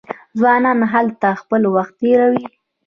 ځوانان 0.39 0.79
هلته 0.93 1.27
خپل 1.41 1.61
وخت 1.75 1.93
تیروي. 1.99 2.45